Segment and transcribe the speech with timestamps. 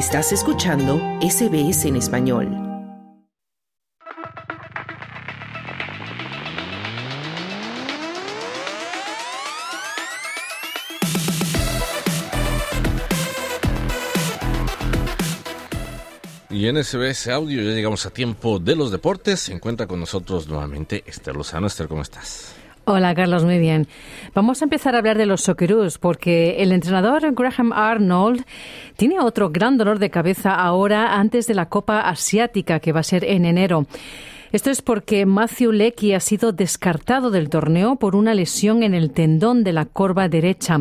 [0.00, 2.48] Estás escuchando SBS en español.
[16.48, 19.50] Y en SBS Audio ya llegamos a tiempo de los deportes.
[19.50, 21.66] Encuentra con nosotros nuevamente Esther Lozano.
[21.66, 22.54] Esther, ¿cómo estás?
[22.92, 23.86] Hola Carlos, muy bien.
[24.34, 28.44] Vamos a empezar a hablar de los Socceroos porque el entrenador Graham Arnold
[28.96, 33.04] tiene otro gran dolor de cabeza ahora antes de la Copa Asiática que va a
[33.04, 33.86] ser en enero.
[34.50, 39.12] Esto es porque Matthew Leckie ha sido descartado del torneo por una lesión en el
[39.12, 40.80] tendón de la corva derecha.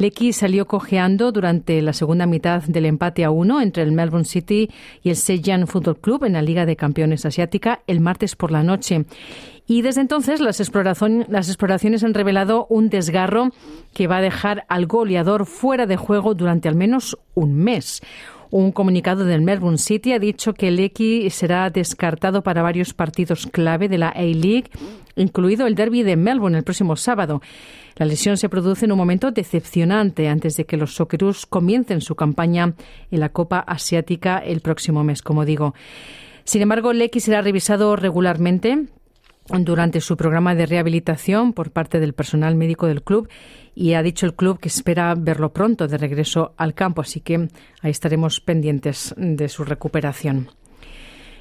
[0.00, 4.70] Lecky salió cojeando durante la segunda mitad del empate a uno entre el Melbourne City
[5.02, 8.62] y el Seiyan Football Club en la Liga de Campeones Asiática el martes por la
[8.62, 9.04] noche.
[9.66, 13.50] Y desde entonces las exploraciones han revelado un desgarro
[13.92, 18.00] que va a dejar al goleador fuera de juego durante al menos un mes.
[18.50, 23.88] Un comunicado del Melbourne City ha dicho que Lecky será descartado para varios partidos clave
[23.88, 24.70] de la A-League,
[25.14, 27.40] incluido el derby de Melbourne el próximo sábado.
[27.96, 32.16] La lesión se produce en un momento decepcionante antes de que los Socceroos comiencen su
[32.16, 32.74] campaña
[33.12, 35.74] en la Copa Asiática el próximo mes, como digo.
[36.42, 38.86] Sin embargo, Lecky será revisado regularmente
[39.58, 43.28] durante su programa de rehabilitación por parte del personal médico del club
[43.74, 47.48] y ha dicho el club que espera verlo pronto de regreso al campo, así que
[47.82, 50.48] ahí estaremos pendientes de su recuperación.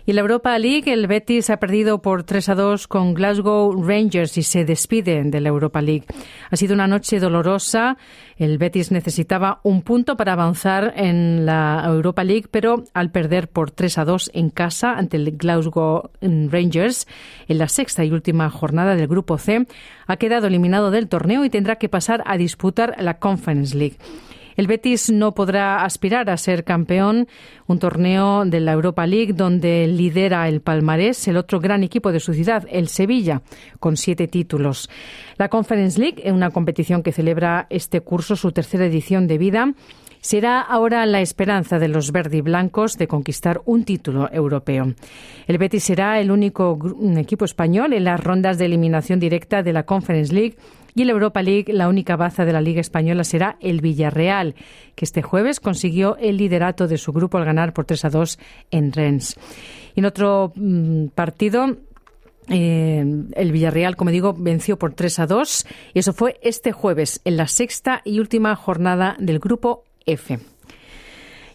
[0.09, 4.39] Y la Europa League, el Betis ha perdido por 3 a 2 con Glasgow Rangers
[4.39, 6.05] y se despide de la Europa League.
[6.49, 7.95] Ha sido una noche dolorosa.
[8.35, 13.69] El Betis necesitaba un punto para avanzar en la Europa League, pero al perder por
[13.69, 17.05] 3 a 2 en casa ante el Glasgow Rangers
[17.47, 19.67] en la sexta y última jornada del Grupo C,
[20.07, 23.97] ha quedado eliminado del torneo y tendrá que pasar a disputar la Conference League.
[24.59, 27.29] El Betis no podrá aspirar a ser campeón,
[27.67, 32.19] un torneo de la Europa League donde lidera el palmarés el otro gran equipo de
[32.19, 33.41] su ciudad, el Sevilla,
[33.79, 34.89] con siete títulos.
[35.37, 39.73] La Conference League, una competición que celebra este curso su tercera edición de vida,
[40.21, 44.93] será ahora la esperanza de los verde blancos de conquistar un título europeo.
[45.47, 46.77] El Betis será el único
[47.17, 50.55] equipo español en las rondas de eliminación directa de la Conference League
[50.95, 54.55] y la Europa League, la única baza de la Liga Española será el Villarreal,
[54.95, 58.39] que este jueves consiguió el liderato de su grupo al ganar por 3 a 2
[58.71, 59.37] en Rennes.
[59.95, 61.77] En otro mm, partido,
[62.49, 67.21] eh, el Villarreal, como digo, venció por 3 a 2 y eso fue este jueves
[67.23, 69.83] en la sexta y última jornada del grupo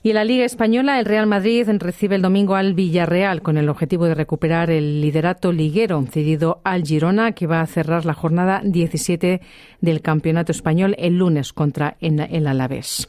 [0.05, 3.71] Y en la Liga Española, el Real Madrid recibe el domingo al Villarreal con el
[3.71, 8.61] objetivo de recuperar el liderato liguero cedido al Girona, que va a cerrar la jornada
[8.63, 9.41] 17
[9.81, 13.09] del Campeonato Español el lunes contra el Alavés.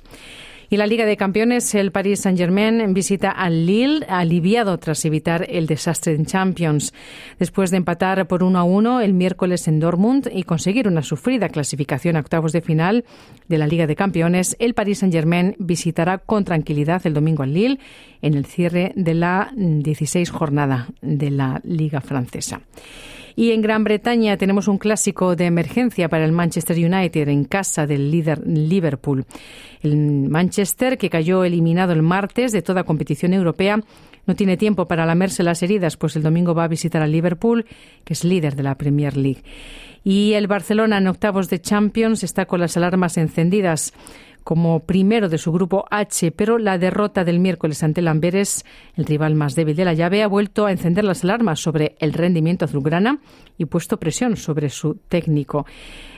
[0.69, 5.67] Y la Liga de Campeones, el Paris Saint-Germain visita al Lille, aliviado tras evitar el
[5.67, 6.93] desastre en Champions.
[7.37, 11.49] Después de empatar por 1 a 1 el miércoles en Dortmund y conseguir una sufrida
[11.49, 13.05] clasificación a octavos de final
[13.47, 17.79] de la Liga de Campeones, el Paris Saint-Germain visitará con tranquilidad el domingo al Lille
[18.21, 22.61] en el cierre de la 16 jornada de la Liga francesa.
[23.35, 27.85] Y en Gran Bretaña tenemos un clásico de emergencia para el Manchester United en casa
[27.85, 29.25] del líder Liverpool.
[29.81, 29.97] El
[30.29, 33.81] Manchester, que cayó eliminado el martes de toda competición europea,
[34.25, 37.65] no tiene tiempo para lamerse las heridas, pues el domingo va a visitar al Liverpool,
[38.03, 39.43] que es líder de la Premier League.
[40.03, 43.93] Y el Barcelona en octavos de Champions está con las alarmas encendidas
[44.45, 49.33] como primero de su grupo H, pero la derrota del miércoles ante el el rival
[49.33, 53.17] más débil de la llave, ha vuelto a encender las alarmas sobre el rendimiento azulgrana
[53.57, 55.65] y puesto presión sobre su técnico.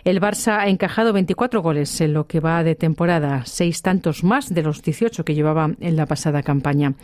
[0.04, 4.54] El Barça ha encajado 24 goles en lo que va de temporada, seis tantos más
[4.54, 6.96] de los 18 que llevaba en la pasada campaña.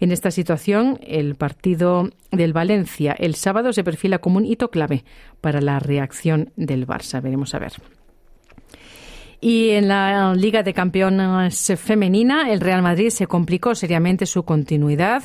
[0.00, 5.04] En esta situación, el partido del Valencia el sábado se perfila como un hito clave
[5.40, 7.22] para la reacción del Barça.
[7.22, 7.72] Veremos a ver.
[9.40, 15.24] Y en la Liga de Campeones femenina, el Real Madrid se complicó seriamente su continuidad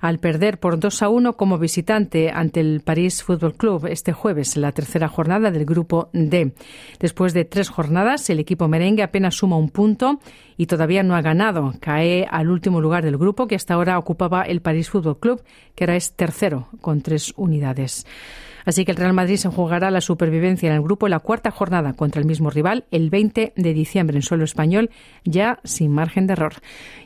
[0.00, 4.56] al perder por 2 a 1 como visitante ante el París Football Club este jueves,
[4.56, 6.52] la tercera jornada del grupo D.
[7.00, 10.20] Después de tres jornadas, el equipo merengue apenas suma un punto
[10.56, 11.74] y todavía no ha ganado.
[11.80, 15.42] Cae al último lugar del grupo que hasta ahora ocupaba el París Football Club,
[15.74, 18.06] que ahora es tercero con tres unidades.
[18.68, 21.50] Así que el Real Madrid se jugará la supervivencia en el grupo en la cuarta
[21.50, 24.90] jornada contra el mismo rival el 20 de diciembre en suelo español,
[25.24, 26.52] ya sin margen de error.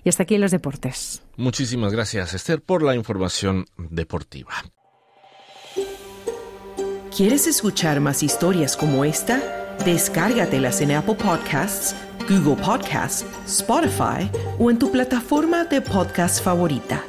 [0.03, 1.23] Y hasta aquí en los deportes.
[1.37, 4.51] Muchísimas gracias, Esther, por la información deportiva.
[7.17, 9.41] ¿Quieres escuchar más historias como esta?
[9.85, 11.95] Descárgatelas en Apple Podcasts,
[12.29, 14.29] Google Podcasts, Spotify
[14.59, 17.05] o en tu plataforma de podcast favorita.